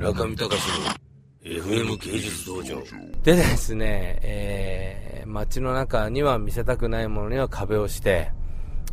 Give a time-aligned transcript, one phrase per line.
[0.00, 2.82] 中見隆の FM 芸術道場
[3.22, 8.32] でですね、えー、街の中には見せたくないものには壁をして、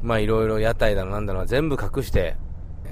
[0.01, 2.35] まあいろいろ屋台だのなんだのは全部隠して、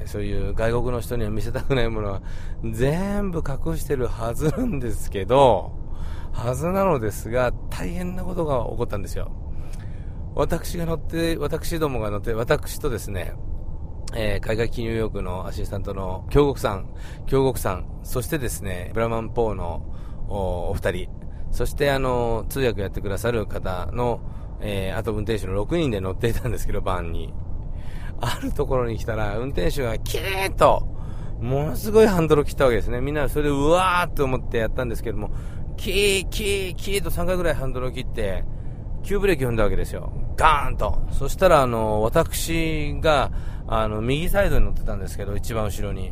[0.06, 2.22] そういう外国の人には見せたくないものは
[2.64, 5.74] 全部隠してるはずなんですけど、
[6.32, 9.30] はずなのですが、大変なことが起こったんですよ。
[10.36, 13.34] 私が乗って、私どもが乗って、私とですね、
[14.16, 16.90] えー、海外金融用具のアシスタントの京極さん、
[17.28, 19.86] 京極さん、そしてですね、ブラマンポーの
[20.28, 21.10] お二人、
[21.52, 24.22] そしてあの、通訳やってくださる方の、
[24.62, 27.34] えー、あと運転手の6人で乗っていたんですけど、バンに。
[28.22, 30.88] あるところに来たら、運転手がキーッと、
[31.42, 33.02] ものすごいハンドルを切ったわけですね。
[33.02, 35.32] みんなそれでうわーって思ってやったんですけども、
[35.76, 38.46] キー、キー、キーと3回ぐらいハンドルを切って、
[39.06, 40.12] 急ブレーキ踏んだわけですよ。
[40.36, 41.02] ガーンと。
[41.12, 43.32] そしたら、あの、私が、
[43.68, 46.12] あの、右サイドに乗ってたんですけど、一番後ろに。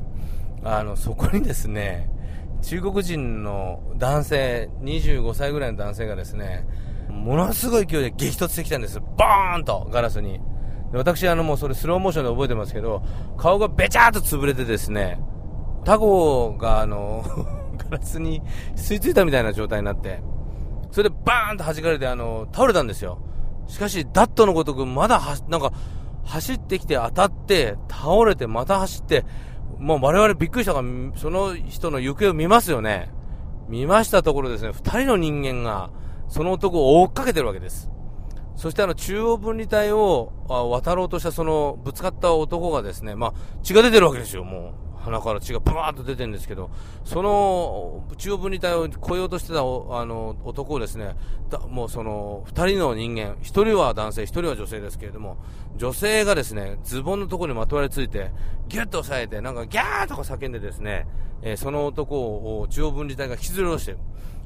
[0.64, 2.10] あの、そこにですね、
[2.62, 6.66] 中国人の男性、25歳ぐらいの男性がですね、
[7.10, 9.00] ものすごい勢いで激突してきたんです。
[9.18, 10.40] バーンと、ガラスに。
[10.94, 13.04] 私、あの、もうそれスローモーションで覚えてますけど、
[13.38, 15.20] 顔がべちゃーっと潰れてですね、
[15.84, 17.26] タコが、あの、
[17.90, 18.42] ガラスに
[18.76, 20.22] 吸い付いたみたいな状態になって、
[20.94, 23.18] それでバーンと弾かれて、あの、倒れたんですよ。
[23.68, 25.74] しかし、ダットのごとく、まだは、なんか、
[26.24, 29.26] 走ってきて当たって、倒れて、また走って、
[29.80, 33.10] もう我々びっくりしたから、その人の行方を見ますよね。
[33.70, 35.90] 見ましたところですね、二人の人間が、
[36.28, 37.90] その男を追っかけてるわけです。
[38.56, 43.34] そしてあの中央分離帯を渡ろうとしたそのぶつかった男がですね、まあ
[43.64, 44.83] 血が出てるわけですよ、もう。
[45.04, 46.70] 鼻から血がブワーッと出てるんですけど、
[47.04, 51.16] その中央分離帯を越えようとしてたあの男をですね、
[51.70, 55.38] もうその2人の人間、1人は男性、1人は女性ですけれども、
[55.76, 58.32] 女性がですね、ズボンのところにまとわりついて、
[58.70, 61.06] ギュッと押さえて、なんかギャーとか叫んでですね、
[61.42, 63.98] えー、その男を中央分離帯が引きずり下ろしてる。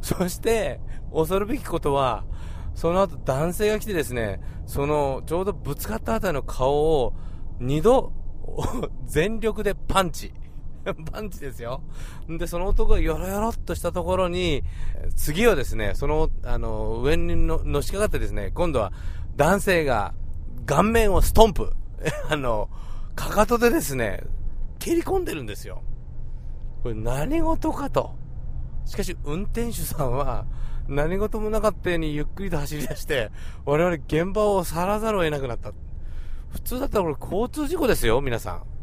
[0.01, 0.79] そして、
[1.13, 2.25] 恐るべきことは、
[2.73, 7.13] その後男性が来てですね、そのちょうどぶつかったあたりの顔を
[7.59, 8.13] 2度
[9.05, 10.33] 全力でパンチ。
[11.11, 11.81] パンチですよ。
[12.29, 14.63] で、その男がよろよろっとしたところに、
[15.15, 18.91] 次はですね、その、あの、上にののしかかってですね、今度は
[19.35, 20.13] 男性が
[20.65, 21.73] 顔面をストンプ。
[22.29, 22.69] あの、
[23.15, 24.23] かかとでですね、
[24.79, 25.81] 蹴り込んでるんですよ。
[26.83, 28.15] これ何事かと。
[28.85, 30.45] しかし、運転手さんは、
[30.87, 33.31] 何事もなかったようにゆっくりと走り出して、
[33.65, 35.73] 我々現場を去らざるを得なくなった。
[36.49, 38.76] 普通だったらこれ交通事故ですよ、皆さん。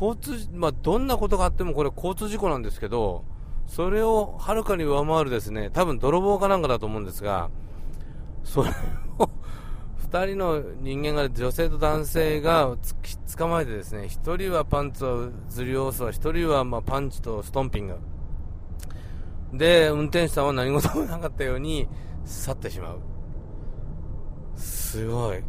[0.00, 3.24] 交通、まあ、どんなことがあってもこれ交通事故なんですけど、
[3.66, 7.50] それをはるかに上回るですね、多分泥棒かなんかだと思うんですが、
[8.42, 8.70] それ
[9.18, 9.30] を、
[10.10, 12.94] 2人の人間が、女性と男性がつ
[13.36, 17.96] 捕まえてですね、1人はパンツをずり下ろすわ、1人はまパンチとストンピング。
[19.54, 21.88] で、運転手さんは何事もなかったように
[22.24, 23.00] 去ってしまう。
[24.56, 25.42] すごい。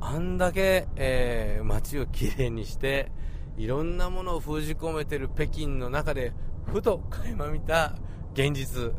[0.00, 3.10] あんだけ、えー、街をきれいにして、
[3.58, 6.32] いろんなものを封じ込めてる北京の中で、
[6.66, 7.96] ふと垣間見た
[8.32, 8.92] 現実。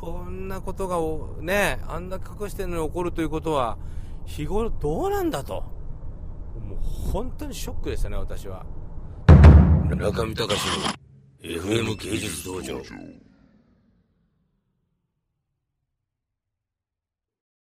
[0.00, 0.98] こんなことが
[1.42, 3.78] ね、あんな隠してるのに起こるということは、
[4.26, 5.54] 日頃どうなんだと。
[5.54, 8.66] もう本当にショックでしたね、私は。
[9.88, 10.60] 中見隆
[11.42, 12.74] の FM 芸術道場。